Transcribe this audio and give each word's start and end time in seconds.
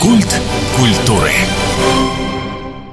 Культ 0.00 0.40
культуры. 0.76 1.32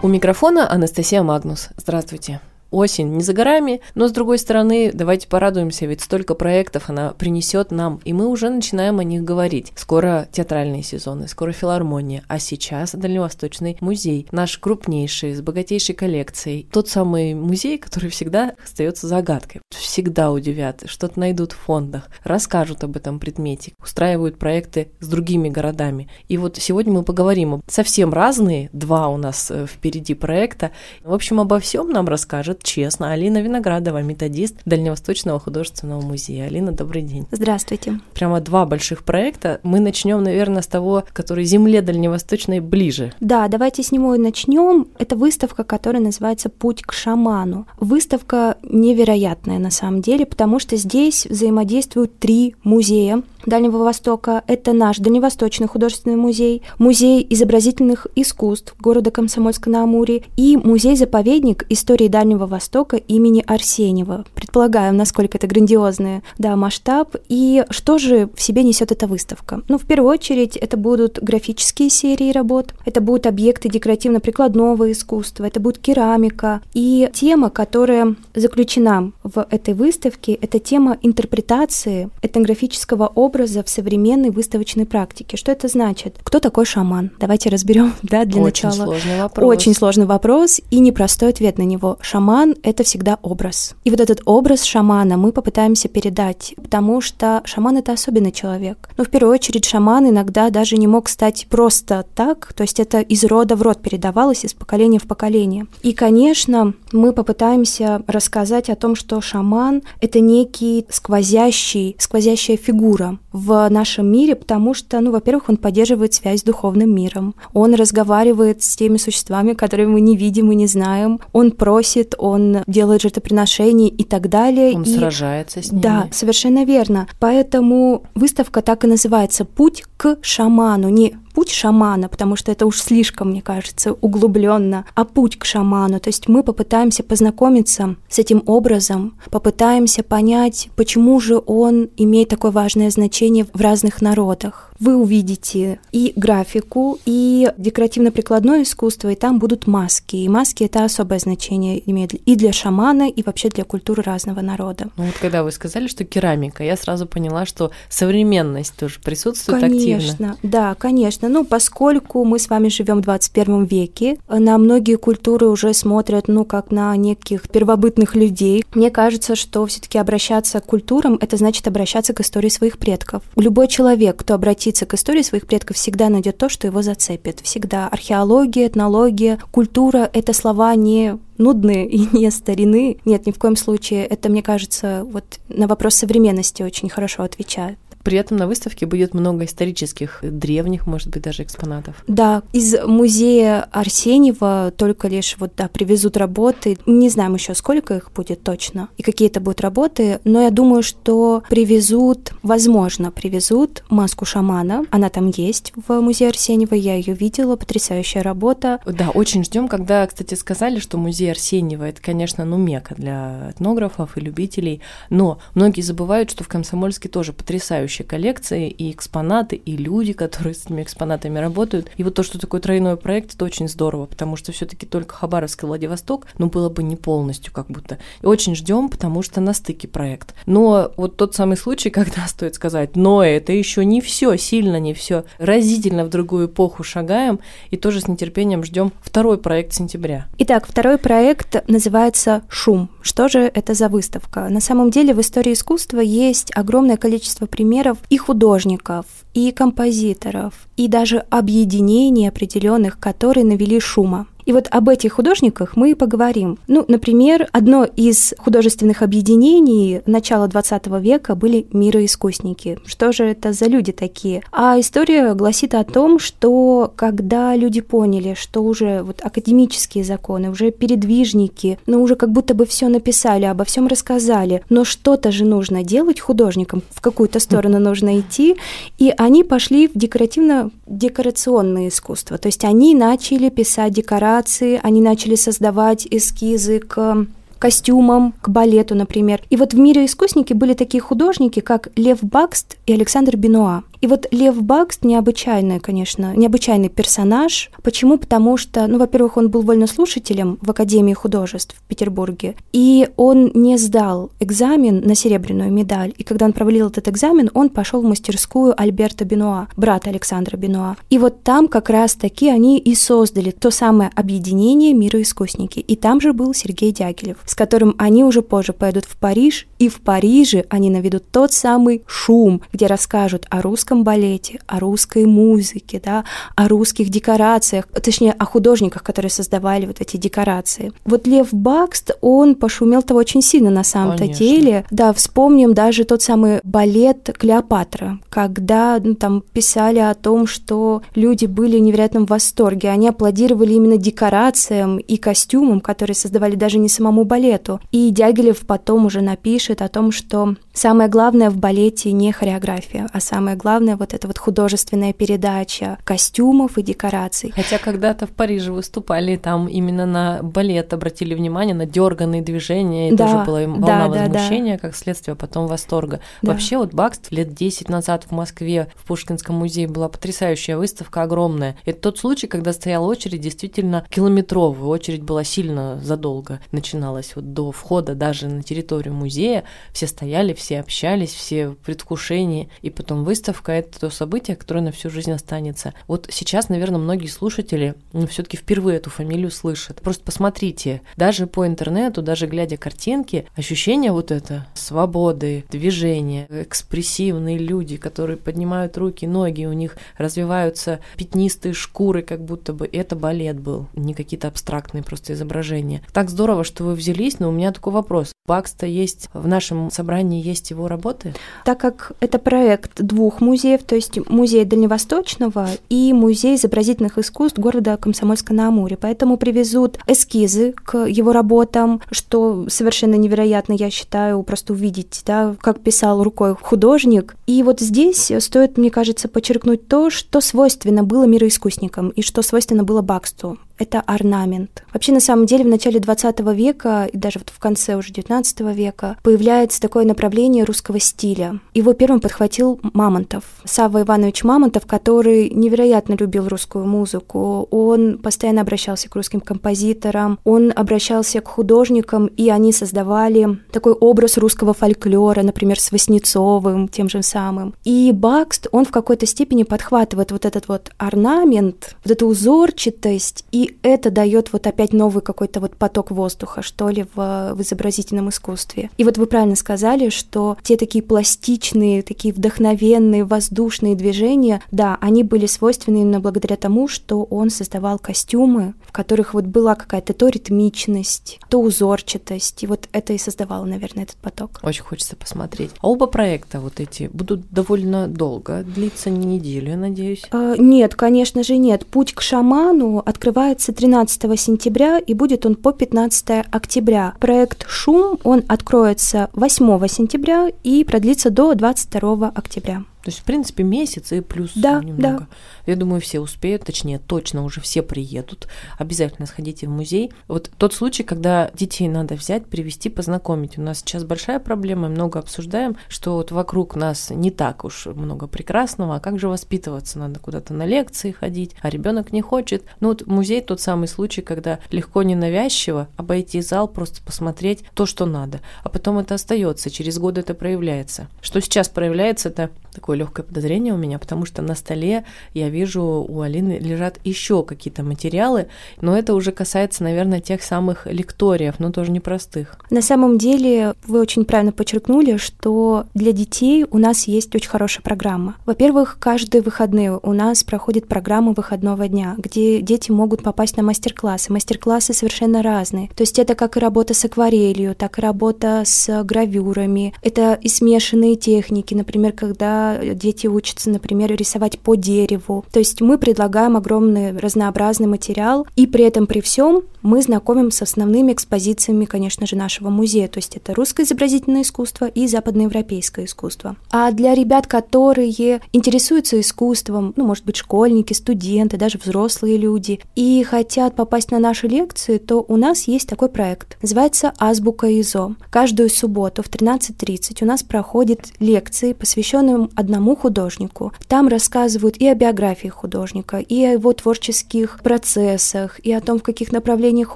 У 0.01 0.07
микрофона 0.07 0.67
Анастасия 0.71 1.21
Магнус. 1.21 1.69
Здравствуйте 1.77 2.41
осень 2.71 3.13
не 3.13 3.23
за 3.23 3.33
горами, 3.33 3.81
но 3.95 4.07
с 4.07 4.11
другой 4.11 4.37
стороны, 4.37 4.91
давайте 4.93 5.27
порадуемся, 5.27 5.85
ведь 5.85 6.01
столько 6.01 6.35
проектов 6.35 6.89
она 6.89 7.11
принесет 7.11 7.71
нам, 7.71 7.99
и 8.03 8.13
мы 8.13 8.27
уже 8.27 8.49
начинаем 8.49 8.99
о 8.99 9.03
них 9.03 9.23
говорить. 9.23 9.71
Скоро 9.75 10.27
театральные 10.31 10.83
сезоны, 10.83 11.27
скоро 11.27 11.51
филармония, 11.51 12.23
а 12.27 12.39
сейчас 12.39 12.93
Дальневосточный 12.93 13.77
музей, 13.81 14.27
наш 14.31 14.57
крупнейший, 14.57 15.33
с 15.33 15.41
богатейшей 15.41 15.95
коллекцией. 15.95 16.67
Тот 16.71 16.89
самый 16.89 17.33
музей, 17.33 17.77
который 17.77 18.09
всегда 18.09 18.53
остается 18.63 19.07
загадкой. 19.07 19.61
Всегда 19.71 20.31
удивят, 20.31 20.83
что-то 20.87 21.19
найдут 21.19 21.51
в 21.53 21.57
фондах, 21.57 22.09
расскажут 22.23 22.83
об 22.83 22.95
этом 22.95 23.19
предмете, 23.19 23.73
устраивают 23.81 24.37
проекты 24.37 24.91
с 24.99 25.07
другими 25.07 25.49
городами. 25.49 26.09
И 26.27 26.37
вот 26.37 26.57
сегодня 26.57 26.93
мы 26.93 27.03
поговорим 27.03 27.61
совсем 27.67 28.13
разные, 28.13 28.69
два 28.73 29.07
у 29.09 29.17
нас 29.17 29.51
э, 29.51 29.65
впереди 29.67 30.13
проекта. 30.13 30.71
В 31.03 31.13
общем, 31.13 31.39
обо 31.39 31.59
всем 31.59 31.91
нам 31.91 32.07
расскажет 32.07 32.54
честно. 32.63 33.11
Алина 33.11 33.41
Виноградова, 33.41 34.01
методист 34.01 34.55
Дальневосточного 34.65 35.39
художественного 35.39 36.01
музея. 36.01 36.45
Алина, 36.45 36.71
добрый 36.71 37.01
день. 37.01 37.25
Здравствуйте. 37.31 37.99
Прямо 38.13 38.41
два 38.41 38.65
больших 38.65 39.03
проекта. 39.03 39.59
Мы 39.63 39.79
начнем, 39.79 40.23
наверное, 40.23 40.61
с 40.61 40.67
того, 40.67 41.03
который 41.13 41.45
земле 41.45 41.81
дальневосточной 41.81 42.59
ближе. 42.59 43.13
Да, 43.19 43.47
давайте 43.47 43.83
с 43.83 43.91
него 43.91 44.15
и 44.15 44.19
начнем. 44.19 44.87
Это 44.97 45.15
выставка, 45.15 45.63
которая 45.63 46.01
называется 46.01 46.49
«Путь 46.49 46.83
к 46.83 46.93
шаману». 46.93 47.67
Выставка 47.79 48.57
невероятная 48.63 49.59
на 49.59 49.71
самом 49.71 50.01
деле, 50.01 50.25
потому 50.25 50.59
что 50.59 50.75
здесь 50.75 51.25
взаимодействуют 51.25 52.17
три 52.19 52.55
музея 52.63 53.21
Дальнего 53.45 53.77
Востока. 53.77 54.43
Это 54.47 54.73
наш 54.73 54.97
Дальневосточный 54.97 55.67
художественный 55.67 56.15
музей, 56.15 56.63
Музей 56.79 57.25
изобразительных 57.29 58.07
искусств 58.15 58.75
города 58.79 59.11
Комсомольска-на-Амуре 59.11 60.23
и 60.35 60.57
Музей-заповедник 60.57 61.65
истории 61.69 62.07
Дальнего 62.07 62.47
Востока 62.47 62.97
имени 62.97 63.43
Арсеньева. 63.45 64.25
Предполагаем, 64.33 64.97
насколько 64.97 65.37
это 65.37 65.47
грандиозный 65.47 66.21
да, 66.37 66.55
масштаб. 66.55 67.15
И 67.29 67.63
что 67.69 67.97
же 67.97 68.29
в 68.35 68.41
себе 68.41 68.63
несет 68.63 68.91
эта 68.91 69.07
выставка? 69.07 69.61
Ну, 69.67 69.77
в 69.77 69.85
первую 69.85 70.11
очередь, 70.11 70.57
это 70.57 70.77
будут 70.77 71.19
графические 71.21 71.89
серии 71.89 72.31
работ, 72.31 72.73
это 72.85 73.01
будут 73.01 73.27
объекты 73.27 73.69
декоративно-прикладного 73.69 74.91
искусства, 74.91 75.45
это 75.45 75.59
будет 75.59 75.77
керамика. 75.77 76.61
И 76.73 77.09
тема, 77.13 77.49
которая 77.49 78.15
заключена 78.33 79.11
в 79.23 79.45
этой 79.49 79.73
выставке, 79.73 80.33
это 80.33 80.59
тема 80.59 80.97
интерпретации 81.01 82.09
этнографического 82.21 83.07
образа 83.07 83.34
образа 83.35 83.63
в 83.63 83.69
современной 83.69 84.29
выставочной 84.29 84.85
практике. 84.85 85.35
Что 85.35 85.51
это 85.51 85.67
значит? 85.67 86.15
Кто 86.23 86.39
такой 86.39 86.65
шаман? 86.65 87.11
Давайте 87.19 87.49
разберем, 87.49 87.93
да, 88.01 88.23
для 88.23 88.41
Очень 88.41 88.69
начала. 88.69 88.85
сложный 88.85 89.21
вопрос. 89.21 89.49
Очень 89.49 89.73
сложный 89.73 90.05
вопрос 90.05 90.61
и 90.71 90.79
непростой 90.79 91.29
ответ 91.29 91.57
на 91.57 91.63
него. 91.63 91.97
Шаман— 91.99 92.55
это 92.63 92.83
всегда 92.83 93.19
образ. 93.21 93.75
И 93.83 93.89
вот 93.89 93.99
этот 93.99 94.21
образ 94.25 94.63
шамана 94.63 95.17
мы 95.17 95.33
попытаемся 95.33 95.89
передать, 95.89 96.53
потому 96.55 97.01
что 97.01 97.41
шаман— 97.43 97.77
это 97.79 97.91
особенный 97.91 98.31
человек. 98.31 98.89
Но 98.95 99.03
в 99.03 99.09
первую 99.09 99.33
очередь 99.33 99.65
шаман 99.65 100.07
иногда 100.09 100.49
даже 100.49 100.77
не 100.77 100.87
мог 100.87 101.09
стать 101.09 101.47
просто 101.49 102.05
так, 102.15 102.53
то 102.53 102.63
есть 102.63 102.79
это 102.79 103.01
из 103.01 103.25
рода 103.25 103.57
в 103.57 103.61
род 103.61 103.81
передавалось, 103.81 104.45
из 104.45 104.53
поколения 104.53 104.99
в 104.99 105.07
поколение. 105.07 105.65
И, 105.81 105.91
конечно, 105.91 106.73
мы 106.93 107.11
попытаемся 107.11 108.01
рассказать 108.07 108.69
о 108.69 108.75
том, 108.77 108.95
что 108.95 109.19
шаман— 109.19 109.81
это 109.99 110.21
некий 110.21 110.85
сквозящий, 110.89 111.97
сквозящая 111.99 112.55
фигура, 112.55 113.19
в 113.35 113.67
нашем 113.69 114.09
мире, 114.09 114.33
потому 114.33 114.73
что, 114.73 115.01
ну, 115.01 115.11
во-первых, 115.11 115.49
он 115.49 115.57
поддерживает 115.57 116.13
связь 116.13 116.39
с 116.39 116.43
духовным 116.43 116.95
миром, 116.95 117.35
он 117.53 117.73
разговаривает 117.73 118.63
с 118.63 118.77
теми 118.77 118.95
существами, 118.95 119.51
которые 119.51 119.89
мы 119.89 119.99
не 119.99 120.15
видим 120.15 120.53
и 120.53 120.55
не 120.55 120.67
знаем, 120.67 121.19
он 121.33 121.51
просит, 121.51 122.15
он 122.17 122.59
делает 122.65 123.01
жертвоприношения 123.01 123.89
и 123.89 124.05
так 124.05 124.29
далее. 124.29 124.73
Он 124.73 124.83
и... 124.83 124.97
сражается 124.97 125.61
с 125.61 125.69
ними. 125.69 125.81
Да, 125.81 126.07
совершенно 126.13 126.63
верно. 126.63 127.07
Поэтому 127.19 128.03
выставка 128.15 128.61
так 128.61 128.85
и 128.85 128.87
называется 128.87 129.43
«Путь 129.43 129.83
к 129.97 130.17
шаману», 130.21 130.87
не 130.87 131.17
путь 131.35 131.51
шамана, 131.51 132.07
потому 132.07 132.37
что 132.37 132.51
это 132.51 132.65
уж 132.65 132.79
слишком, 132.81 133.31
мне 133.31 133.41
кажется, 133.41 133.91
углубленно, 133.91 134.85
а 134.95 135.03
путь 135.03 135.37
к 135.37 135.43
шаману. 135.43 135.99
То 135.99 136.07
есть 136.07 136.29
мы 136.29 136.43
попытаемся 136.43 137.03
познакомиться 137.03 137.97
с 138.07 138.17
этим 138.19 138.41
образом, 138.45 139.17
попытаемся 139.29 140.01
понять, 140.01 140.69
почему 140.77 141.19
же 141.19 141.41
он 141.45 141.89
имеет 141.97 142.29
такое 142.29 142.51
важное 142.51 142.89
значение 142.89 143.45
в 143.53 143.59
разных 143.59 144.01
народах 144.01 144.71
вы 144.79 144.95
увидите 144.95 145.79
и 145.91 146.13
графику, 146.15 146.99
и 147.05 147.49
декоративно-прикладное 147.57 148.63
искусство, 148.63 149.09
и 149.09 149.15
там 149.15 149.39
будут 149.39 149.67
маски. 149.67 150.17
И 150.17 150.27
маски— 150.27 150.63
это 150.65 150.83
особое 150.83 151.19
значение 151.19 151.81
имеет 151.89 152.13
и 152.13 152.35
для 152.35 152.51
шамана, 152.51 153.09
и 153.09 153.23
вообще 153.23 153.49
для 153.49 153.63
культуры 153.63 154.03
разного 154.03 154.41
народа. 154.41 154.89
Ну 154.97 155.05
вот 155.05 155.15
когда 155.19 155.43
вы 155.43 155.51
сказали, 155.51 155.87
что 155.87 156.03
керамика, 156.03 156.63
я 156.63 156.75
сразу 156.75 157.05
поняла, 157.05 157.45
что 157.45 157.71
современность 157.89 158.75
тоже 158.75 158.99
присутствует 158.99 159.61
конечно, 159.61 159.95
активно. 159.95 160.15
Конечно, 160.17 160.37
да, 160.43 160.75
конечно. 160.75 161.24
Ну, 161.29 161.43
поскольку 161.43 162.23
мы 162.23 162.39
с 162.39 162.49
вами 162.49 162.69
живем 162.69 162.99
в 162.99 163.01
21 163.01 163.65
веке, 163.65 164.17
на 164.27 164.57
многие 164.57 164.95
культуры 164.95 165.47
уже 165.47 165.73
смотрят, 165.73 166.27
ну, 166.27 166.45
как 166.45 166.71
на 166.71 166.95
неких 166.95 167.49
первобытных 167.49 168.15
людей. 168.15 168.65
Мне 168.73 168.91
кажется, 168.91 169.35
что 169.35 169.65
все 169.65 169.81
таки 169.81 169.97
обращаться 169.97 170.59
к 170.59 170.65
культурам— 170.65 171.17
это 171.21 171.37
значит 171.37 171.67
обращаться 171.67 172.13
к 172.13 172.21
истории 172.21 172.49
своих 172.49 172.77
предков. 172.77 173.23
Любой 173.35 173.67
человек, 173.67 174.17
кто 174.17 174.33
обратится 174.33 174.85
к 174.85 174.93
истории 174.93 175.21
своих 175.21 175.47
предков, 175.47 175.77
всегда 175.77 176.09
найдет 176.09 176.37
то, 176.37 176.49
что 176.49 176.67
его 176.67 176.81
зацепит. 176.81 177.41
Всегда 177.41 177.87
археология, 177.87 178.67
этнология, 178.67 179.39
культура— 179.51 180.09
это 180.13 180.33
слова 180.33 180.75
не 180.75 181.17
нудные 181.37 181.87
и 181.87 182.07
не 182.17 182.31
старины. 182.31 182.97
Нет, 183.05 183.25
ни 183.25 183.31
в 183.31 183.39
коем 183.39 183.55
случае. 183.55 184.05
Это, 184.05 184.29
мне 184.29 184.41
кажется, 184.41 185.03
вот 185.05 185.25
на 185.49 185.67
вопрос 185.67 185.95
современности 185.95 186.63
очень 186.63 186.89
хорошо 186.89 187.23
отвечает. 187.23 187.77
При 188.05 188.19
этом 188.19 188.37
на 188.37 188.45
выставке 188.45 188.85
будет 188.85 189.15
много 189.15 189.45
исторических, 189.45 190.19
древних, 190.21 190.85
может 190.85 191.09
быть, 191.09 191.23
даже 191.23 191.41
экспонатов. 191.41 192.03
Да, 192.07 192.43
из 192.53 192.75
музея 192.85 193.67
Арсеньева 193.71 194.71
только 194.77 195.07
лишь 195.07 195.35
вот, 195.39 195.53
да, 195.57 195.67
привезут 195.67 196.15
работы. 196.15 196.77
Не 196.85 197.09
знаем 197.09 197.33
еще, 197.33 197.55
сколько 197.55 197.95
их 197.95 198.11
будет 198.11 198.43
точно 198.43 198.89
и 198.97 199.01
какие 199.01 199.27
это 199.27 199.39
будут 199.39 199.61
работы, 199.61 200.19
но 200.23 200.43
я 200.43 200.51
думаю, 200.51 200.83
что 200.83 201.41
привезут, 201.49 202.33
возможно, 202.43 203.09
привезут 203.09 203.83
маску 203.89 204.23
шамана. 204.23 204.85
Она 204.91 205.09
там 205.09 205.31
есть 205.35 205.73
в 205.75 205.99
музее 205.99 206.29
Арсеньева, 206.29 206.75
я 206.75 206.93
ее 206.93 207.15
видела, 207.15 207.55
потрясающая 207.55 208.21
работа. 208.21 208.81
Да, 208.85 209.09
очень 209.09 209.43
ждем, 209.43 209.67
когда, 209.67 210.05
кстати, 210.05 210.35
сказали, 210.35 210.77
что 210.79 210.99
музей 210.99 211.31
Арсеньева 211.31 211.85
это, 211.85 212.03
конечно, 212.03 212.45
ну 212.45 212.57
мека 212.57 212.93
для 212.93 213.49
этнографов 213.49 214.15
и 214.15 214.21
любителей, 214.21 214.81
но 215.09 215.39
многие 215.55 215.81
забывают, 215.81 216.29
что 216.29 216.43
в 216.43 216.47
Комсомольске 216.47 217.09
тоже 217.09 217.33
потрясающая 217.33 217.94
потрясающие 217.95 218.05
коллекции 218.05 218.69
и 218.69 218.91
экспонаты, 218.91 219.55
и 219.55 219.77
люди, 219.77 220.13
которые 220.13 220.53
с 220.53 220.65
этими 220.65 220.81
экспонатами 220.81 221.39
работают. 221.39 221.89
И 221.97 222.03
вот 222.03 222.15
то, 222.15 222.23
что 222.23 222.39
такой 222.39 222.59
тройной 222.59 222.97
проект, 222.97 223.35
это 223.35 223.45
очень 223.45 223.67
здорово, 223.67 224.05
потому 224.05 224.35
что 224.35 224.51
все 224.51 224.65
таки 224.65 224.85
только 224.85 225.15
Хабаровск 225.15 225.63
и 225.63 225.65
Владивосток, 225.65 226.27
ну, 226.37 226.47
было 226.47 226.69
бы 226.69 226.83
не 226.83 226.95
полностью 226.95 227.53
как 227.53 227.67
будто. 227.67 227.97
И 228.21 228.25
очень 228.25 228.55
ждем, 228.55 228.89
потому 228.89 229.21
что 229.21 229.41
на 229.41 229.53
стыке 229.53 229.87
проект. 229.87 230.35
Но 230.45 230.91
вот 230.97 231.17
тот 231.17 231.35
самый 231.35 231.57
случай, 231.57 231.89
когда 231.91 232.27
стоит 232.27 232.55
сказать, 232.55 232.95
но 232.95 233.23
это 233.23 233.51
еще 233.51 233.85
не 233.85 234.01
все, 234.01 234.35
сильно 234.37 234.79
не 234.79 234.93
все, 234.93 235.23
разительно 235.37 236.05
в 236.05 236.09
другую 236.09 236.47
эпоху 236.47 236.83
шагаем, 236.83 237.39
и 237.71 237.77
тоже 237.77 238.01
с 238.01 238.07
нетерпением 238.07 238.63
ждем 238.63 238.91
второй 239.01 239.37
проект 239.37 239.73
сентября. 239.73 240.27
Итак, 240.37 240.65
второй 240.67 240.97
проект 240.97 241.67
называется 241.67 242.43
«Шум». 242.49 242.89
Что 243.07 243.27
же 243.27 243.51
это 243.53 243.75
за 243.75 243.87
выставка? 243.87 244.49
На 244.49 244.59
самом 244.59 244.89
деле 244.89 245.13
в 245.13 245.21
истории 245.21 245.53
искусства 245.53 245.99
есть 245.99 246.51
огромное 246.55 246.97
количество 246.97 247.45
примеров 247.45 247.99
и 248.09 248.17
художников, 248.17 249.05
и 249.35 249.51
композиторов, 249.51 250.53
и 250.75 250.87
даже 250.87 251.19
объединений 251.29 252.27
определенных, 252.27 252.97
которые 252.99 253.45
навели 253.45 253.79
шума. 253.79 254.25
И 254.45 254.51
вот 254.51 254.67
об 254.69 254.89
этих 254.89 255.13
художниках 255.13 255.75
мы 255.75 255.91
и 255.91 255.93
поговорим. 255.95 256.59
Ну, 256.67 256.85
например, 256.87 257.47
одно 257.51 257.83
из 257.83 258.33
художественных 258.37 259.01
объединений 259.01 260.01
начала 260.05 260.47
20 260.47 260.87
века 261.01 261.35
были 261.35 261.65
мироискусники. 261.71 262.77
Что 262.85 263.11
же 263.11 263.25
это 263.25 263.53
за 263.53 263.65
люди 263.65 263.91
такие? 263.91 264.43
А 264.51 264.79
история 264.79 265.33
гласит 265.33 265.73
о 265.73 265.83
том, 265.83 266.19
что 266.19 266.93
когда 266.95 267.55
люди 267.55 267.81
поняли, 267.81 268.35
что 268.35 268.63
уже 268.63 269.01
вот 269.01 269.21
академические 269.23 270.03
законы, 270.03 270.49
уже 270.51 270.69
передвижники, 270.71 271.79
ну 271.87 272.03
уже 272.03 272.15
как 272.15 272.31
будто 272.31 272.53
бы 272.53 272.65
все 272.65 272.87
написали, 272.87 273.45
обо 273.45 273.65
всем 273.65 273.87
рассказали, 273.87 274.63
но 274.69 274.83
что-то 274.83 275.31
же 275.31 275.45
нужно 275.45 275.83
делать 275.83 276.19
художникам, 276.19 276.83
в 276.91 277.01
какую-то 277.01 277.39
сторону 277.39 277.79
нужно 277.79 278.19
идти, 278.19 278.57
и 278.99 279.11
они 279.17 279.43
пошли 279.43 279.87
в 279.87 279.95
декоративно-декорационное 279.95 281.87
искусство. 281.87 282.37
То 282.37 282.47
есть 282.47 282.63
они 282.63 282.93
начали 282.93 283.49
писать 283.49 283.93
декорации 283.93 284.34
декорации, 284.35 284.79
они 284.83 285.01
начали 285.01 285.35
создавать 285.35 286.07
эскизы 286.09 286.79
к 286.79 287.25
костюмам, 287.59 288.33
к 288.41 288.49
балету, 288.49 288.95
например. 288.95 289.41
И 289.49 289.55
вот 289.55 289.73
в 289.73 289.77
мире 289.77 290.05
искусники 290.05 290.53
были 290.53 290.73
такие 290.73 291.01
художники, 291.01 291.61
как 291.61 291.89
Лев 291.95 292.21
Бакст 292.21 292.77
и 292.85 292.93
Александр 292.93 293.37
Бенуа. 293.37 293.83
И 294.05 294.07
вот 294.07 294.27
Лев 294.29 294.61
Бакст 294.61 295.03
необычайный, 295.03 295.79
конечно, 295.79 296.35
необычайный 296.35 296.89
персонаж. 296.89 297.71
Почему? 297.81 298.19
Потому 298.19 298.55
что, 298.55 298.85
ну, 298.85 298.99
во-первых, 298.99 299.37
он 299.37 299.49
был 299.49 299.63
вольнослушателем 299.63 300.59
в 300.61 300.69
Академии 300.69 301.13
художеств 301.13 301.75
в 301.75 301.87
Петербурге, 301.87 302.53
и 302.71 303.09
он 303.17 303.49
не 303.55 303.79
сдал 303.79 304.29
экзамен 304.39 305.01
на 305.03 305.15
серебряную 305.15 305.71
медаль. 305.71 306.13
И 306.19 306.23
когда 306.23 306.45
он 306.45 306.53
провалил 306.53 306.89
этот 306.89 307.07
экзамен, 307.07 307.49
он 307.55 307.69
пошел 307.69 308.03
в 308.03 308.05
мастерскую 308.05 308.79
Альберта 308.79 309.25
Бенуа, 309.25 309.69
брата 309.75 310.11
Александра 310.11 310.55
Бенуа. 310.55 310.97
И 311.09 311.17
вот 311.17 311.41
там 311.41 311.67
как 311.67 311.89
раз-таки 311.89 312.47
они 312.47 312.77
и 312.77 312.93
создали 312.93 313.49
то 313.49 313.71
самое 313.71 314.11
объединение 314.13 314.93
«Мироискусники». 314.93 315.79
И 315.79 315.95
там 315.95 316.21
же 316.21 316.31
был 316.31 316.53
Сергей 316.53 316.91
Дягилев, 316.91 317.37
с 317.47 317.55
которым 317.55 317.95
они 317.97 318.23
уже 318.23 318.43
позже 318.43 318.71
поедут 318.71 319.05
в 319.05 319.17
Париж, 319.17 319.65
и 319.79 319.89
в 319.89 320.01
Париже 320.01 320.65
они 320.69 320.91
наведут 320.91 321.23
тот 321.31 321.53
самый 321.53 322.03
шум, 322.05 322.61
где 322.71 322.85
расскажут 322.85 323.47
о 323.49 323.63
русском 323.63 323.94
балете, 324.03 324.59
о 324.67 324.79
русской 324.79 325.25
музыке, 325.25 326.01
да, 326.03 326.23
о 326.55 326.67
русских 326.67 327.09
декорациях, 327.09 327.87
точнее, 327.87 328.31
о 328.33 328.45
художниках, 328.45 329.03
которые 329.03 329.29
создавали 329.29 329.85
вот 329.85 330.01
эти 330.01 330.17
декорации. 330.17 330.91
Вот 331.05 331.27
Лев 331.27 331.53
Бакст, 331.53 332.11
он 332.21 332.55
пошумел-то 332.55 333.13
очень 333.15 333.41
сильно 333.41 333.69
на 333.69 333.83
самом-то 333.83 334.27
деле. 334.27 334.85
Да, 334.91 335.13
вспомним 335.13 335.73
даже 335.73 336.03
тот 336.03 336.21
самый 336.21 336.59
балет 336.63 337.29
Клеопатра, 337.37 338.19
когда 338.29 338.99
ну, 339.03 339.15
там 339.15 339.43
писали 339.53 339.99
о 339.99 340.13
том, 340.13 340.47
что 340.47 341.01
люди 341.15 341.45
были 341.45 341.77
в 341.77 341.81
невероятном 341.81 342.25
восторге. 342.25 342.89
Они 342.89 343.07
аплодировали 343.07 343.73
именно 343.73 343.97
декорациям 343.97 344.97
и 344.97 345.17
костюмам, 345.17 345.81
которые 345.81 346.15
создавали 346.15 346.55
даже 346.55 346.77
не 346.77 346.89
самому 346.89 347.25
балету. 347.25 347.79
И 347.91 348.09
Дягилев 348.09 348.59
потом 348.65 349.05
уже 349.05 349.21
напишет 349.21 349.81
о 349.81 349.87
том, 349.87 350.11
что 350.11 350.55
самое 350.75 351.09
главное 351.09 351.49
в 351.49 351.57
балете 351.57 352.11
не 352.11 352.31
хореография, 352.31 353.09
а 353.11 353.19
самое 353.19 353.57
главное 353.57 353.95
вот 353.95 354.13
эта 354.13 354.27
вот 354.27 354.37
художественная 354.37 355.13
передача 355.13 355.97
костюмов 356.03 356.77
и 356.77 356.83
декораций. 356.83 357.51
Хотя 357.55 357.77
когда-то 357.79 358.27
в 358.27 358.31
Париже 358.31 358.71
выступали, 358.71 359.37
там 359.37 359.67
именно 359.67 360.05
на 360.05 360.39
балет 360.43 360.93
обратили 360.93 361.33
внимание, 361.33 361.73
на 361.73 361.85
дерганные 361.85 362.41
движения, 362.41 363.09
и 363.09 363.15
да, 363.15 363.25
тоже 363.25 363.45
была 363.45 363.59
волна 363.61 364.09
да, 364.09 364.23
возмущения, 364.23 364.75
да, 364.75 364.81
да. 364.81 364.87
как 364.87 364.95
следствие, 364.95 365.33
а 365.33 365.35
потом 365.35 365.67
восторга. 365.67 366.19
Да. 366.41 366.51
Вообще 366.51 366.77
вот 366.77 366.93
Бакст 366.93 367.31
лет 367.31 367.53
10 367.53 367.89
назад 367.89 368.25
в 368.25 368.31
Москве 368.31 368.89
в 368.95 369.05
Пушкинском 369.05 369.55
музее 369.55 369.87
была 369.87 370.09
потрясающая 370.09 370.77
выставка, 370.77 371.23
огромная. 371.23 371.77
Это 371.85 372.01
тот 372.01 372.19
случай, 372.19 372.47
когда 372.47 372.73
стояла 372.73 373.05
очередь 373.05 373.41
действительно 373.41 374.05
километровая, 374.09 374.87
очередь 374.87 375.23
была 375.23 375.43
сильно 375.43 375.99
задолго, 376.01 376.59
начиналась 376.71 377.35
вот 377.35 377.53
до 377.53 377.71
входа 377.71 378.13
даже 378.15 378.47
на 378.47 378.61
территорию 378.61 379.13
музея, 379.13 379.63
все 379.93 380.07
стояли, 380.07 380.53
все 380.65 380.79
общались, 380.79 381.31
все 381.31 381.69
в 381.69 381.75
предвкушении, 381.75 382.69
и 382.81 382.89
потом 382.89 383.23
выставка— 383.23 383.71
это 383.73 383.99
то 383.99 384.09
событие, 384.09 384.55
которое 384.55 384.81
на 384.81 384.91
всю 384.91 385.11
жизнь 385.11 385.31
останется. 385.31 385.93
Вот 386.07 386.27
сейчас, 386.31 386.69
наверное, 386.69 386.97
многие 386.97 387.27
слушатели 387.27 387.93
ну, 388.13 388.25
все 388.25 388.41
таки 388.41 388.57
впервые 388.57 388.97
эту 388.97 389.11
фамилию 389.11 389.51
слышат. 389.51 390.01
Просто 390.01 390.23
посмотрите, 390.23 391.03
даже 391.17 391.45
по 391.45 391.67
интернету, 391.67 392.23
даже 392.23 392.47
глядя 392.47 392.77
картинки, 392.77 393.45
ощущение 393.55 394.11
вот 394.11 394.31
это 394.31 394.65
свободы, 394.73 395.65
движения, 395.69 396.47
экспрессивные 396.49 397.59
люди, 397.59 397.97
которые 397.97 398.37
поднимают 398.37 398.97
руки, 398.97 399.27
ноги, 399.27 399.65
у 399.65 399.73
них 399.73 399.97
развиваются 400.17 400.99
пятнистые 401.15 401.75
шкуры, 401.75 402.23
как 402.23 402.43
будто 402.43 402.73
бы 402.73 402.89
это 402.91 403.15
балет 403.15 403.59
был, 403.59 403.87
не 403.93 404.15
какие-то 404.15 404.47
абстрактные 404.47 405.03
просто 405.03 405.33
изображения. 405.33 406.01
Так 406.11 406.31
здорово, 406.31 406.63
что 406.63 406.83
вы 406.85 406.95
взялись, 406.95 407.37
но 407.37 407.49
у 407.49 407.51
меня 407.51 407.71
такой 407.71 407.93
вопрос. 407.93 408.34
Бакста 408.47 408.85
есть 408.85 409.29
в 409.33 409.47
нашем 409.47 409.89
собрании, 409.89 410.45
есть 410.45 410.69
его 410.69 410.87
работы? 410.87 411.33
Так 411.65 411.79
как 411.79 412.11
это 412.19 412.37
проект 412.37 413.01
двух 413.01 413.41
музеев, 413.41 413.83
то 413.83 413.95
есть 413.95 414.19
музей 414.29 414.65
Дальневосточного 414.65 415.67
и 415.89 416.13
музей 416.13 416.55
изобразительных 416.55 417.17
искусств 417.17 417.57
города 417.57 417.97
Комсомольска-на-Амуре, 417.97 418.97
поэтому 418.97 419.37
привезут 419.37 419.97
эскизы 420.05 420.73
к 420.73 421.05
его 421.07 421.33
работам, 421.33 422.01
что 422.11 422.67
совершенно 422.69 423.15
невероятно, 423.15 423.73
я 423.73 423.89
считаю, 423.89 424.43
просто 424.43 424.73
увидеть, 424.73 425.23
да, 425.25 425.55
как 425.59 425.79
писал 425.79 426.23
рукой 426.23 426.55
художник. 426.55 427.35
И 427.47 427.63
вот 427.63 427.79
здесь 427.79 428.31
стоит, 428.39 428.77
мне 428.77 428.91
кажется, 428.91 429.27
подчеркнуть 429.27 429.87
то, 429.87 430.11
что 430.11 430.39
свойственно 430.39 431.03
было 431.03 431.25
мироискусникам 431.25 432.09
и 432.09 432.21
что 432.21 432.43
свойственно 432.43 432.83
было 432.83 433.01
Баксту 433.01 433.57
это 433.77 434.01
орнамент. 434.01 434.83
Вообще, 434.93 435.11
на 435.11 435.19
самом 435.19 435.45
деле, 435.45 435.63
в 435.63 435.67
начале 435.67 435.99
20 435.99 436.39
века 436.53 437.09
и 437.11 437.17
даже 437.17 437.39
вот 437.39 437.49
в 437.49 437.59
конце 437.59 437.95
уже 437.95 438.13
19 438.13 438.61
века 438.75 439.17
появляется 439.23 439.81
такое 439.81 440.05
направление 440.05 440.63
русского 440.63 440.99
стиля. 440.99 441.59
Его 441.73 441.93
первым 441.93 442.19
подхватил 442.19 442.79
Мамонтов, 442.93 443.43
Савва 443.65 444.01
Иванович 444.01 444.43
Мамонтов, 444.43 444.85
который 444.85 445.49
невероятно 445.49 446.15
любил 446.17 446.47
русскую 446.47 446.85
музыку. 446.85 447.67
Он 447.71 448.17
постоянно 448.17 448.61
обращался 448.61 449.09
к 449.09 449.15
русским 449.15 449.41
композиторам, 449.41 450.39
он 450.43 450.71
обращался 450.75 451.41
к 451.41 451.47
художникам, 451.47 452.27
и 452.27 452.49
они 452.49 452.71
создавали 452.71 453.59
такой 453.71 453.93
образ 453.93 454.37
русского 454.37 454.73
фольклора, 454.73 455.41
например, 455.41 455.79
с 455.79 455.91
Васнецовым, 455.91 456.87
тем 456.87 457.09
же 457.09 457.21
самым. 457.23 457.73
И 457.83 458.11
Бакст, 458.13 458.67
он 458.71 458.85
в 458.85 458.91
какой-то 458.91 459.25
степени 459.25 459.63
подхватывает 459.63 460.31
вот 460.31 460.45
этот 460.45 460.67
вот 460.67 460.91
орнамент, 460.97 461.95
вот 462.03 462.11
эту 462.11 462.27
узорчатость 462.27 463.45
и 463.51 463.64
это 463.83 464.09
дает 464.09 464.51
вот 464.53 464.67
опять 464.67 464.93
новый 464.93 465.21
какой-то 465.21 465.59
вот 465.59 465.75
поток 465.75 466.11
воздуха, 466.11 466.61
что 466.61 466.89
ли, 466.89 467.05
в, 467.15 467.53
в 467.53 467.61
изобразительном 467.61 468.29
искусстве. 468.29 468.89
И 468.97 469.03
вот 469.03 469.17
вы 469.17 469.27
правильно 469.27 469.55
сказали, 469.55 470.09
что 470.09 470.57
те 470.63 470.77
такие 470.77 471.03
пластичные, 471.03 472.01
такие 472.01 472.33
вдохновенные, 472.33 473.23
воздушные 473.23 473.95
движения, 473.95 474.61
да, 474.71 474.97
они 475.01 475.23
были 475.23 475.45
свойственны 475.45 475.97
именно 475.97 476.19
благодаря 476.19 476.55
тому, 476.55 476.87
что 476.87 477.23
он 477.23 477.49
создавал 477.49 477.99
костюмы, 477.99 478.73
в 478.83 478.91
которых 478.91 479.33
вот 479.33 479.45
была 479.45 479.75
какая-то 479.75 480.13
то 480.13 480.29
ритмичность, 480.29 481.39
то 481.49 481.61
узорчатость, 481.61 482.63
и 482.63 482.67
вот 482.67 482.87
это 482.91 483.13
и 483.13 483.17
создавало, 483.17 483.65
наверное, 483.65 484.03
этот 484.03 484.17
поток. 484.17 484.59
Очень 484.63 484.83
хочется 484.83 485.15
посмотреть. 485.15 485.71
А 485.81 485.89
оба 485.89 486.07
проекта 486.07 486.59
вот 486.59 486.79
эти 486.79 487.09
будут 487.13 487.49
довольно 487.51 488.07
долго, 488.07 488.63
длиться 488.63 489.09
не 489.09 489.35
неделю, 489.35 489.77
надеюсь? 489.77 490.23
А, 490.31 490.55
нет, 490.57 490.95
конечно 490.95 491.43
же 491.43 491.57
нет. 491.57 491.85
Путь 491.85 492.13
к 492.13 492.21
шаману 492.21 492.99
открывается 492.99 493.54
открывается 493.55 493.73
13 493.73 494.39
сентября 494.39 494.99
и 494.99 495.13
будет 495.13 495.45
он 495.45 495.55
по 495.55 495.71
15 495.71 496.45
октября. 496.51 497.13
Проект 497.19 497.65
«Шум», 497.67 498.19
он 498.23 498.43
откроется 498.47 499.29
8 499.33 499.87
сентября 499.87 500.49
и 500.63 500.83
продлится 500.83 501.29
до 501.29 501.53
22 501.55 502.31
октября. 502.35 502.83
То 503.05 503.09
есть, 503.09 503.19
в 503.19 503.23
принципе, 503.23 503.61
месяц 503.61 504.11
и 504.13 504.19
плюс 504.19 504.53
да, 504.55 504.81
немного. 504.81 505.19
Да. 505.19 505.27
Я 505.67 505.75
думаю, 505.75 506.01
все 506.01 506.19
успеют, 506.19 506.63
точнее, 506.63 506.97
точно 506.97 507.43
уже 507.43 507.61
все 507.61 507.83
приедут. 507.83 508.47
Обязательно 508.79 509.27
сходите 509.27 509.67
в 509.67 509.69
музей. 509.69 510.11
Вот 510.27 510.49
тот 510.57 510.73
случай, 510.73 511.03
когда 511.03 511.51
детей 511.53 511.87
надо 511.87 512.15
взять, 512.15 512.47
привести, 512.47 512.89
познакомить. 512.89 513.59
У 513.59 513.61
нас 513.61 513.81
сейчас 513.81 514.03
большая 514.03 514.39
проблема, 514.39 514.89
много 514.89 515.19
обсуждаем, 515.19 515.77
что 515.87 516.15
вот 516.15 516.31
вокруг 516.31 516.75
нас 516.75 517.11
не 517.11 517.29
так 517.29 517.63
уж 517.63 517.85
много 517.85 518.25
прекрасного, 518.25 518.95
а 518.95 518.99
как 518.99 519.19
же 519.19 519.27
воспитываться? 519.27 519.99
Надо 519.99 520.19
куда-то 520.19 520.55
на 520.55 520.65
лекции 520.65 521.11
ходить, 521.11 521.55
а 521.61 521.69
ребенок 521.69 522.11
не 522.11 522.23
хочет. 522.23 522.63
Ну 522.79 522.87
вот 522.87 523.05
музей 523.05 523.41
тот 523.41 523.61
самый 523.61 523.87
случай, 523.87 524.23
когда 524.23 524.57
легко 524.71 525.03
ненавязчиво 525.03 525.89
обойти 525.95 526.41
зал, 526.41 526.67
просто 526.67 527.03
посмотреть 527.03 527.65
то, 527.75 527.85
что 527.85 528.07
надо. 528.07 528.41
А 528.63 528.69
потом 528.69 528.97
это 528.97 529.13
остается, 529.13 529.69
через 529.69 529.99
год 529.99 530.17
это 530.17 530.33
проявляется. 530.33 531.07
Что 531.21 531.39
сейчас 531.39 531.69
проявляется, 531.69 532.29
это 532.29 532.49
такое 532.73 532.94
легкое 532.95 533.23
подозрение 533.23 533.73
у 533.73 533.77
меня, 533.77 533.99
потому 533.99 534.25
что 534.25 534.41
на 534.41 534.55
столе 534.55 535.05
я 535.33 535.49
вижу 535.49 535.83
у 535.83 536.21
Алины 536.21 536.57
лежат 536.59 536.99
еще 537.03 537.43
какие-то 537.43 537.83
материалы, 537.83 538.47
но 538.81 538.97
это 538.97 539.13
уже 539.13 539.31
касается, 539.31 539.83
наверное, 539.83 540.21
тех 540.21 540.41
самых 540.41 540.87
лекториев, 540.87 541.55
но 541.59 541.71
тоже 541.71 541.91
непростых. 541.91 542.57
На 542.69 542.81
самом 542.81 543.17
деле 543.17 543.73
вы 543.85 543.99
очень 543.99 544.25
правильно 544.25 544.51
подчеркнули, 544.51 545.17
что 545.17 545.85
для 545.93 546.11
детей 546.11 546.65
у 546.69 546.77
нас 546.77 547.07
есть 547.07 547.35
очень 547.35 547.49
хорошая 547.49 547.83
программа. 547.83 548.35
Во-первых, 548.45 548.97
каждые 548.99 549.41
выходные 549.41 549.99
у 550.01 550.13
нас 550.13 550.43
проходит 550.43 550.87
программа 550.87 551.33
выходного 551.33 551.87
дня, 551.87 552.15
где 552.17 552.61
дети 552.61 552.91
могут 552.91 553.23
попасть 553.23 553.57
на 553.57 553.63
мастер-классы. 553.63 554.31
Мастер-классы 554.31 554.93
совершенно 554.93 555.41
разные. 555.41 555.89
То 555.95 556.03
есть 556.03 556.19
это 556.19 556.35
как 556.35 556.57
и 556.57 556.59
работа 556.59 556.93
с 556.93 557.05
акварелью, 557.05 557.75
так 557.75 557.99
и 557.99 558.01
работа 558.01 558.63
с 558.65 559.03
гравюрами. 559.03 559.93
Это 560.01 560.33
и 560.41 560.47
смешанные 560.47 561.15
техники, 561.15 561.73
например, 561.73 562.13
когда 562.13 562.77
дети 562.93 563.27
учатся, 563.27 563.69
например, 563.69 564.15
рисовать 564.15 564.59
по 564.59 564.75
дереву. 564.75 565.45
То 565.51 565.59
есть 565.59 565.81
мы 565.81 565.97
предлагаем 565.97 566.57
огромный 566.57 567.17
разнообразный 567.17 567.87
материал, 567.87 568.47
и 568.55 568.67
при 568.67 568.85
этом 568.85 569.07
при 569.07 569.21
всем 569.21 569.63
мы 569.81 570.01
знакомим 570.01 570.51
с 570.51 570.61
основными 570.61 571.13
экспозициями, 571.13 571.85
конечно 571.85 572.25
же, 572.25 572.35
нашего 572.35 572.69
музея. 572.69 573.07
То 573.07 573.19
есть 573.19 573.37
это 573.37 573.53
русское 573.53 573.83
изобразительное 573.83 574.41
искусство 574.41 574.85
и 574.85 575.07
западноевропейское 575.07 576.05
искусство. 576.05 576.55
А 576.71 576.91
для 576.91 577.13
ребят, 577.13 577.47
которые 577.47 578.41
интересуются 578.51 579.19
искусством, 579.19 579.93
ну, 579.95 580.05
может 580.05 580.25
быть, 580.25 580.35
школьники, 580.35 580.93
студенты, 580.93 581.57
даже 581.57 581.77
взрослые 581.77 582.37
люди, 582.37 582.79
и 582.95 583.23
хотят 583.23 583.75
попасть 583.75 584.11
на 584.11 584.19
наши 584.19 584.47
лекции, 584.47 584.97
то 584.97 585.23
у 585.27 585.37
нас 585.37 585.67
есть 585.67 585.87
такой 585.87 586.09
проект. 586.09 586.57
Называется 586.61 587.13
«Азбука 587.19 587.67
ИЗО». 587.79 588.15
Каждую 588.29 588.69
субботу 588.69 589.23
в 589.23 589.29
13.30 589.29 590.23
у 590.23 590.25
нас 590.25 590.43
проходят 590.43 591.07
лекции, 591.19 591.73
посвященные 591.73 592.49
одному 592.55 592.74
художнику. 592.95 593.73
Там 593.87 594.07
рассказывают 594.07 594.77
и 594.77 594.87
о 594.87 594.95
биографии 594.95 595.47
художника, 595.47 596.17
и 596.17 596.43
о 596.43 596.53
его 596.53 596.73
творческих 596.73 597.59
процессах, 597.61 598.59
и 598.59 598.71
о 598.73 598.81
том, 598.81 598.99
в 598.99 599.03
каких 599.03 599.31
направлениях 599.31 599.95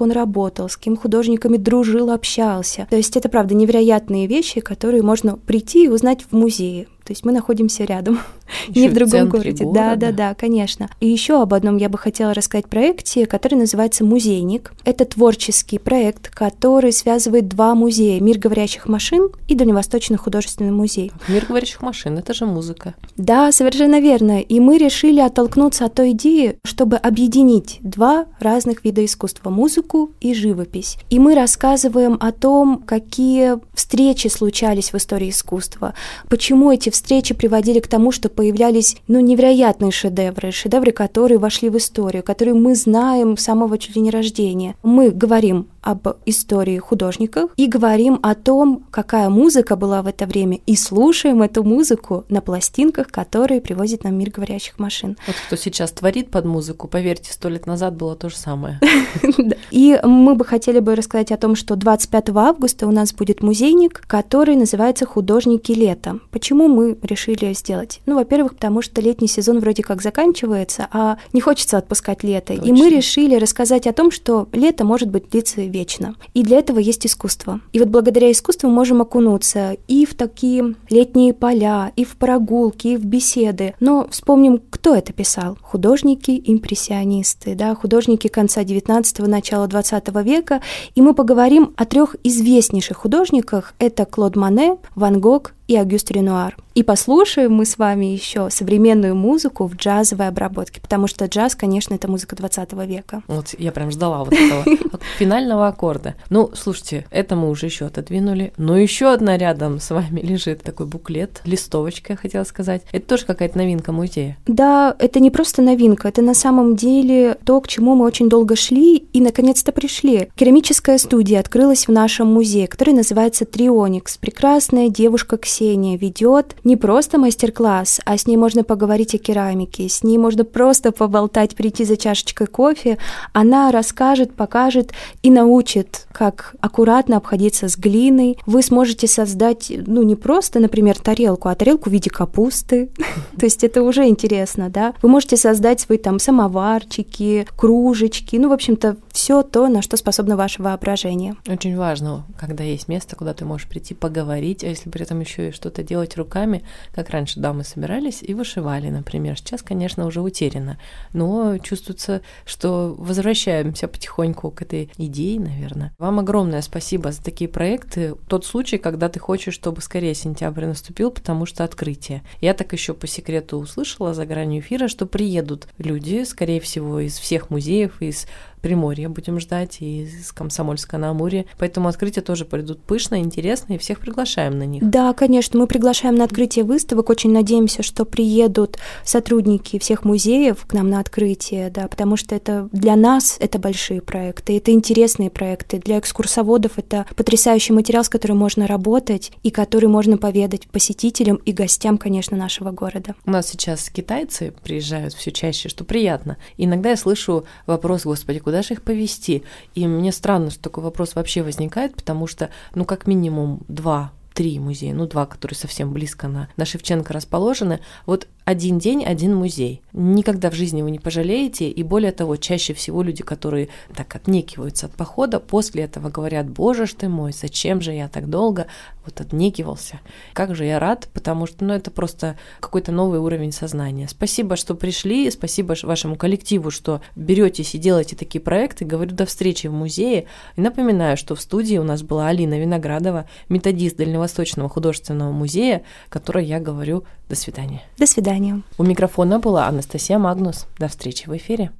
он 0.00 0.12
работал, 0.12 0.68
с 0.68 0.76
кем 0.76 0.96
художниками 0.96 1.56
дружил, 1.56 2.10
общался. 2.10 2.86
То 2.90 2.96
есть 2.96 3.16
это, 3.16 3.28
правда, 3.28 3.54
невероятные 3.54 4.26
вещи, 4.26 4.60
которые 4.60 5.02
можно 5.02 5.36
прийти 5.36 5.84
и 5.84 5.88
узнать 5.88 6.24
в 6.30 6.36
музее. 6.36 6.86
То 7.10 7.12
есть 7.12 7.24
мы 7.24 7.32
находимся 7.32 7.82
рядом, 7.82 8.20
не 8.68 8.88
в 8.88 8.94
другом 8.94 9.26
в 9.26 9.30
городе. 9.30 9.64
Города. 9.64 9.96
Да, 9.96 9.96
да, 9.96 10.12
да, 10.12 10.34
конечно. 10.34 10.88
И 11.00 11.08
еще 11.08 11.42
об 11.42 11.54
одном 11.54 11.76
я 11.76 11.88
бы 11.88 11.98
хотела 11.98 12.32
рассказать 12.32 12.68
проекте, 12.68 13.26
который 13.26 13.56
называется 13.56 14.04
«Музейник». 14.04 14.72
Это 14.84 15.04
творческий 15.04 15.80
проект, 15.80 16.30
который 16.30 16.92
связывает 16.92 17.48
два 17.48 17.74
музея– 17.74 18.20
Мир 18.22 18.38
говорящих 18.38 18.86
машин 18.86 19.30
и 19.48 19.56
Дальневосточный 19.56 20.18
художественный 20.18 20.70
музей. 20.70 21.10
Мир 21.26 21.46
говорящих 21.48 21.82
машин– 21.82 22.16
это 22.18 22.32
же 22.32 22.46
музыка. 22.46 22.94
Да, 23.16 23.50
совершенно 23.50 23.98
верно. 23.98 24.40
И 24.40 24.60
мы 24.60 24.78
решили 24.78 25.18
оттолкнуться 25.18 25.86
от 25.86 25.94
той 25.94 26.12
идеи, 26.12 26.60
чтобы 26.64 26.94
объединить 26.94 27.78
два 27.80 28.26
разных 28.38 28.84
вида 28.84 29.04
искусства– 29.04 29.50
музыку 29.50 30.12
и 30.20 30.32
живопись. 30.32 30.96
И 31.10 31.18
мы 31.18 31.34
рассказываем 31.34 32.18
о 32.20 32.30
том, 32.30 32.84
какие 32.86 33.58
встречи 33.74 34.28
случались 34.28 34.92
в 34.92 34.96
истории 34.96 35.30
искусства, 35.30 35.94
почему 36.28 36.70
эти 36.70 36.90
встречи 36.90 36.99
приводили 37.34 37.80
к 37.80 37.88
тому, 37.88 38.12
что 38.12 38.28
появлялись 38.28 38.96
ну, 39.08 39.20
невероятные 39.20 39.90
шедевры, 39.90 40.52
шедевры, 40.52 40.92
которые 40.92 41.38
вошли 41.38 41.68
в 41.68 41.76
историю, 41.76 42.22
которые 42.22 42.54
мы 42.54 42.74
знаем 42.74 43.36
с 43.36 43.42
самого 43.42 43.78
чуть 43.78 43.96
ли 43.96 44.02
не 44.02 44.10
рождения. 44.10 44.76
Мы 44.82 45.10
говорим 45.10 45.68
об 45.82 46.06
истории 46.26 46.78
художников 46.78 47.50
и 47.56 47.66
говорим 47.66 48.18
о 48.22 48.34
том, 48.34 48.84
какая 48.90 49.28
музыка 49.28 49.76
была 49.76 50.02
в 50.02 50.06
это 50.06 50.26
время, 50.26 50.58
и 50.66 50.76
слушаем 50.76 51.42
эту 51.42 51.64
музыку 51.64 52.24
на 52.28 52.40
пластинках, 52.40 53.08
которые 53.08 53.60
привозит 53.60 54.04
нам 54.04 54.16
мир 54.16 54.30
говорящих 54.30 54.78
машин. 54.78 55.16
Вот 55.26 55.36
кто 55.46 55.56
сейчас 55.56 55.92
творит 55.92 56.30
под 56.30 56.44
музыку, 56.44 56.88
поверьте, 56.88 57.32
сто 57.32 57.48
лет 57.48 57.66
назад 57.66 57.96
было 57.96 58.14
то 58.14 58.28
же 58.28 58.36
самое. 58.36 58.78
И 59.70 59.98
мы 60.02 60.34
бы 60.34 60.44
хотели 60.44 60.80
бы 60.80 60.94
рассказать 60.94 61.32
о 61.32 61.36
том, 61.36 61.54
что 61.54 61.76
25 61.76 62.30
августа 62.30 62.86
у 62.86 62.90
нас 62.90 63.12
будет 63.12 63.42
музейник, 63.42 64.02
который 64.06 64.56
называется 64.56 65.06
«Художники 65.06 65.72
лета». 65.72 66.18
Почему 66.30 66.68
мы 66.68 66.79
решили 67.02 67.52
сделать? 67.54 68.00
Ну, 68.06 68.16
во-первых, 68.16 68.54
потому 68.54 68.82
что 68.82 69.00
летний 69.00 69.28
сезон 69.28 69.60
вроде 69.60 69.82
как 69.82 70.02
заканчивается, 70.02 70.88
а 70.92 71.18
не 71.32 71.40
хочется 71.40 71.78
отпускать 71.78 72.22
лето. 72.22 72.52
И 72.52 72.72
мы 72.72 72.90
решили 72.90 73.36
рассказать 73.36 73.86
о 73.86 73.92
том, 73.92 74.10
что 74.10 74.48
лето 74.52 74.84
может 74.84 75.10
быть 75.10 75.30
длиться 75.30 75.62
вечно. 75.62 76.14
И 76.34 76.42
для 76.42 76.58
этого 76.58 76.78
есть 76.78 77.06
искусство. 77.06 77.60
И 77.72 77.78
вот 77.78 77.88
благодаря 77.88 78.30
искусству 78.30 78.68
мы 78.68 78.74
можем 78.74 79.00
окунуться 79.02 79.76
и 79.88 80.06
в 80.06 80.14
такие 80.14 80.74
летние 80.88 81.34
поля, 81.34 81.92
и 81.96 82.04
в 82.04 82.16
прогулки, 82.16 82.88
и 82.88 82.96
в 82.96 83.04
беседы. 83.04 83.74
Но 83.80 84.06
вспомним, 84.10 84.60
кто 84.70 84.94
это 84.94 85.12
писал. 85.12 85.58
Художники, 85.62 86.40
импрессионисты, 86.44 87.54
да, 87.54 87.74
художники 87.74 88.28
конца 88.28 88.62
19-го, 88.62 89.26
начала 89.26 89.66
20 89.66 90.08
века. 90.24 90.60
И 90.94 91.02
мы 91.02 91.14
поговорим 91.14 91.72
о 91.76 91.84
трех 91.84 92.16
известнейших 92.24 92.96
художниках. 92.96 93.74
Это 93.78 94.04
Клод 94.04 94.36
Мане, 94.36 94.76
Ван 94.94 95.20
Гог 95.20 95.54
и 95.70 95.76
Агюст 95.76 96.10
Ренуар. 96.10 96.56
И 96.74 96.82
послушаем 96.82 97.52
мы 97.52 97.64
с 97.64 97.78
вами 97.78 98.06
еще 98.06 98.50
современную 98.50 99.14
музыку 99.14 99.66
в 99.66 99.76
джазовой 99.76 100.26
обработке, 100.26 100.80
потому 100.80 101.06
что 101.06 101.26
джаз, 101.26 101.54
конечно, 101.54 101.94
это 101.94 102.10
музыка 102.10 102.34
20 102.34 102.72
века. 102.88 103.22
Вот 103.28 103.54
я 103.56 103.70
прям 103.70 103.92
ждала 103.92 104.24
вот 104.24 104.32
этого 104.32 104.64
финального 105.18 105.68
аккорда. 105.68 106.16
Ну, 106.28 106.50
слушайте, 106.54 107.06
это 107.10 107.36
мы 107.36 107.50
уже 107.50 107.66
еще 107.66 107.86
отодвинули. 107.86 108.52
Но 108.56 108.76
еще 108.76 109.12
одна 109.12 109.38
рядом 109.38 109.78
с 109.78 109.90
вами 109.90 110.20
лежит 110.20 110.62
такой 110.62 110.86
буклет, 110.86 111.40
листовочка, 111.44 112.14
я 112.14 112.16
хотела 112.16 112.42
сказать. 112.42 112.82
Это 112.90 113.06
тоже 113.06 113.26
какая-то 113.26 113.56
новинка 113.56 113.92
музея. 113.92 114.36
Да, 114.48 114.96
это 114.98 115.20
не 115.20 115.30
просто 115.30 115.62
новинка, 115.62 116.08
это 116.08 116.20
на 116.20 116.34
самом 116.34 116.74
деле 116.74 117.36
то, 117.44 117.60
к 117.60 117.68
чему 117.68 117.94
мы 117.94 118.06
очень 118.06 118.28
долго 118.28 118.56
шли 118.56 118.96
и 118.96 119.20
наконец-то 119.20 119.70
пришли. 119.70 120.30
Керамическая 120.34 120.98
студия 120.98 121.38
открылась 121.38 121.86
в 121.86 121.92
нашем 121.92 122.26
музее, 122.32 122.66
который 122.66 122.94
называется 122.94 123.44
Трионикс. 123.44 124.16
Прекрасная 124.18 124.88
девушка 124.88 125.36
Ксения 125.36 125.59
Ксения 125.60 125.98
ведет 125.98 126.56
не 126.64 126.76
просто 126.76 127.18
мастер-класс, 127.18 128.00
а 128.06 128.16
с 128.16 128.26
ней 128.26 128.38
можно 128.38 128.64
поговорить 128.64 129.14
о 129.14 129.18
керамике, 129.18 129.90
с 129.90 130.02
ней 130.02 130.16
можно 130.16 130.42
просто 130.42 130.90
поболтать, 130.90 131.54
прийти 131.54 131.84
за 131.84 131.98
чашечкой 131.98 132.46
кофе. 132.46 132.96
Она 133.34 133.70
расскажет, 133.70 134.32
покажет 134.32 134.92
и 135.22 135.30
научит, 135.30 136.06
как 136.12 136.54
аккуратно 136.62 137.18
обходиться 137.18 137.68
с 137.68 137.76
глиной. 137.76 138.38
Вы 138.46 138.62
сможете 138.62 139.06
создать, 139.06 139.70
ну, 139.86 140.00
не 140.02 140.16
просто, 140.16 140.60
например, 140.60 140.98
тарелку, 140.98 141.50
а 141.50 141.54
тарелку 141.54 141.90
в 141.90 141.92
виде 141.92 142.08
капусты. 142.08 142.88
То 143.38 143.44
есть 143.44 143.62
это 143.62 143.82
уже 143.82 144.06
интересно, 144.06 144.70
да? 144.70 144.94
Вы 145.02 145.10
можете 145.10 145.36
создать 145.36 145.80
свои 145.80 145.98
там 145.98 146.18
самоварчики, 146.18 147.46
кружечки, 147.54 148.36
ну, 148.36 148.48
в 148.48 148.52
общем-то, 148.52 148.96
все 149.12 149.42
то, 149.42 149.68
на 149.68 149.82
что 149.82 149.98
способно 149.98 150.38
ваше 150.38 150.62
воображение. 150.62 151.36
Очень 151.46 151.76
важно, 151.76 152.24
когда 152.38 152.64
есть 152.64 152.88
место, 152.88 153.14
куда 153.14 153.34
ты 153.34 153.44
можешь 153.44 153.68
прийти 153.68 153.92
поговорить, 153.92 154.64
а 154.64 154.68
если 154.68 154.88
при 154.88 155.02
этом 155.02 155.20
еще 155.20 155.49
что-то 155.52 155.82
делать 155.82 156.16
руками, 156.16 156.62
как 156.92 157.10
раньше 157.10 157.40
дамы 157.40 157.64
собирались 157.64 158.22
и 158.22 158.34
вышивали, 158.34 158.88
например. 158.88 159.36
Сейчас, 159.38 159.62
конечно, 159.62 160.06
уже 160.06 160.20
утеряно, 160.20 160.78
но 161.12 161.58
чувствуется, 161.58 162.22
что 162.44 162.94
возвращаемся 162.98 163.88
потихоньку 163.88 164.50
к 164.50 164.62
этой 164.62 164.90
идее, 164.98 165.40
наверное. 165.40 165.92
Вам 165.98 166.18
огромное 166.18 166.62
спасибо 166.62 167.12
за 167.12 167.22
такие 167.22 167.48
проекты. 167.48 168.14
Тот 168.28 168.44
случай, 168.44 168.78
когда 168.78 169.08
ты 169.08 169.18
хочешь, 169.18 169.54
чтобы 169.54 169.80
скорее 169.82 170.14
сентябрь 170.14 170.66
наступил, 170.66 171.10
потому 171.10 171.46
что 171.46 171.64
открытие. 171.64 172.22
Я 172.40 172.54
так 172.54 172.72
еще 172.72 172.94
по 172.94 173.06
секрету 173.06 173.58
услышала 173.58 174.14
за 174.14 174.26
гранью 174.26 174.60
эфира, 174.60 174.88
что 174.88 175.06
приедут 175.06 175.68
люди, 175.78 176.24
скорее 176.24 176.60
всего, 176.60 177.00
из 177.00 177.18
всех 177.18 177.50
музеев, 177.50 178.00
из 178.00 178.26
Приморья 178.62 179.08
будем 179.08 179.40
ждать, 179.40 179.78
и 179.80 180.02
из 180.02 180.32
Комсомольска 180.32 180.98
на 180.98 181.10
Амуре. 181.10 181.46
Поэтому 181.58 181.88
открытия 181.88 182.20
тоже 182.20 182.44
пройдут 182.44 182.82
пышно, 182.82 183.20
интересно, 183.20 183.74
и 183.74 183.78
всех 183.78 184.00
приглашаем 184.00 184.58
на 184.58 184.64
них. 184.64 184.88
Да, 184.88 185.12
конечно, 185.12 185.58
мы 185.58 185.66
приглашаем 185.66 186.14
на 186.14 186.24
открытие 186.24 186.64
выставок. 186.64 187.10
Очень 187.10 187.32
надеемся, 187.32 187.82
что 187.82 188.04
приедут 188.04 188.78
сотрудники 189.04 189.78
всех 189.78 190.04
музеев 190.04 190.66
к 190.66 190.72
нам 190.72 190.90
на 190.90 191.00
открытие, 191.00 191.70
да, 191.70 191.88
потому 191.88 192.16
что 192.16 192.34
это 192.34 192.68
для 192.72 192.96
нас 192.96 193.36
это 193.40 193.58
большие 193.58 194.02
проекты, 194.02 194.56
это 194.56 194.72
интересные 194.72 195.30
проекты. 195.30 195.78
Для 195.78 195.98
экскурсоводов 195.98 196.78
это 196.78 197.06
потрясающий 197.16 197.72
материал, 197.72 198.04
с 198.04 198.08
которым 198.08 198.38
можно 198.38 198.66
работать 198.66 199.32
и 199.42 199.50
который 199.50 199.88
можно 199.88 200.18
поведать 200.18 200.68
посетителям 200.68 201.36
и 201.36 201.52
гостям, 201.52 201.98
конечно, 201.98 202.36
нашего 202.36 202.70
города. 202.70 203.14
У 203.24 203.30
нас 203.30 203.48
сейчас 203.48 203.88
китайцы 203.90 204.52
приезжают 204.62 205.14
все 205.14 205.30
чаще, 205.30 205.68
что 205.68 205.84
приятно. 205.84 206.36
Иногда 206.56 206.90
я 206.90 206.96
слышу 206.96 207.44
вопрос, 207.66 208.04
господи, 208.04 208.38
куда 208.38 208.49
же 208.62 208.74
их 208.74 208.82
повезти? 208.82 209.44
И 209.74 209.86
мне 209.86 210.12
странно, 210.12 210.50
что 210.50 210.62
такой 210.62 210.84
вопрос 210.84 211.14
вообще 211.14 211.42
возникает, 211.42 211.94
потому 211.94 212.26
что, 212.26 212.50
ну, 212.74 212.84
как 212.84 213.06
минимум 213.06 213.62
два 213.68 214.12
три 214.34 214.58
музея, 214.58 214.94
ну 214.94 215.06
два, 215.06 215.26
которые 215.26 215.56
совсем 215.56 215.92
близко 215.92 216.28
на, 216.28 216.48
на 216.56 216.64
Шевченко 216.64 217.12
расположены. 217.12 217.80
Вот 218.06 218.26
один 218.50 218.78
день, 218.78 219.04
один 219.04 219.34
музей. 219.34 219.80
Никогда 219.92 220.50
в 220.50 220.54
жизни 220.54 220.82
вы 220.82 220.90
не 220.90 220.98
пожалеете, 220.98 221.70
и 221.70 221.82
более 221.82 222.12
того, 222.12 222.36
чаще 222.36 222.74
всего 222.74 223.02
люди, 223.02 223.22
которые 223.22 223.68
так 223.94 224.14
отнекиваются 224.14 224.86
от 224.86 224.92
похода, 224.92 225.38
после 225.40 225.84
этого 225.84 226.10
говорят, 226.10 226.50
боже 226.50 226.86
ж 226.86 226.94
ты 226.94 227.08
мой, 227.08 227.32
зачем 227.32 227.80
же 227.80 227.92
я 227.92 228.08
так 228.08 228.28
долго 228.28 228.66
вот 229.04 229.20
отнекивался? 229.20 230.00
Как 230.32 230.54
же 230.54 230.64
я 230.64 230.78
рад, 230.78 231.08
потому 231.14 231.46
что, 231.46 231.64
ну, 231.64 231.72
это 231.74 231.90
просто 231.90 232.36
какой-то 232.58 232.92
новый 232.92 233.20
уровень 233.20 233.52
сознания. 233.52 234.08
Спасибо, 234.08 234.56
что 234.56 234.74
пришли, 234.74 235.30
спасибо 235.30 235.74
вашему 235.82 236.16
коллективу, 236.16 236.70
что 236.70 237.00
беретесь 237.14 237.74
и 237.74 237.78
делаете 237.78 238.16
такие 238.16 238.40
проекты. 238.40 238.84
Говорю, 238.84 239.12
до 239.14 239.26
встречи 239.26 239.68
в 239.68 239.72
музее. 239.72 240.26
И 240.56 240.60
напоминаю, 240.60 241.16
что 241.16 241.34
в 241.36 241.40
студии 241.40 241.76
у 241.76 241.84
нас 241.84 242.02
была 242.02 242.28
Алина 242.28 242.58
Виноградова, 242.58 243.28
методист 243.48 243.96
Дальневосточного 243.96 244.68
художественного 244.68 245.30
музея, 245.30 245.82
которой 246.08 246.44
я 246.44 246.58
говорю 246.58 247.04
до 247.28 247.36
свидания. 247.36 247.82
До 247.96 248.06
свидания. 248.06 248.39
У 248.78 248.84
микрофона 248.84 249.38
была 249.38 249.66
Анастасия 249.66 250.18
Магнус. 250.18 250.66
До 250.78 250.88
встречи 250.88 251.28
в 251.28 251.36
эфире. 251.36 251.70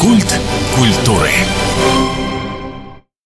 Культ 0.00 0.40
культуры. 0.76 1.30